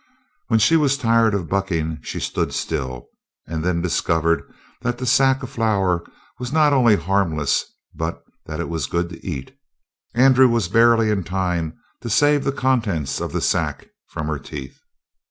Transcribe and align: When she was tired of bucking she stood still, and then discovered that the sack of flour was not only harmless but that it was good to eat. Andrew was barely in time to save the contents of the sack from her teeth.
When 0.47 0.57
she 0.59 0.77
was 0.77 0.97
tired 0.97 1.35
of 1.35 1.47
bucking 1.47 1.99
she 2.01 2.19
stood 2.19 2.55
still, 2.55 3.09
and 3.45 3.63
then 3.63 3.83
discovered 3.83 4.51
that 4.81 4.97
the 4.97 5.05
sack 5.05 5.43
of 5.43 5.51
flour 5.51 6.03
was 6.39 6.51
not 6.51 6.73
only 6.73 6.95
harmless 6.95 7.65
but 7.93 8.23
that 8.47 8.59
it 8.59 8.67
was 8.67 8.87
good 8.87 9.09
to 9.09 9.23
eat. 9.23 9.55
Andrew 10.15 10.49
was 10.49 10.69
barely 10.69 11.11
in 11.11 11.23
time 11.23 11.77
to 12.01 12.09
save 12.09 12.43
the 12.43 12.51
contents 12.51 13.21
of 13.21 13.31
the 13.31 13.41
sack 13.41 13.89
from 14.07 14.25
her 14.25 14.39
teeth. 14.39 14.79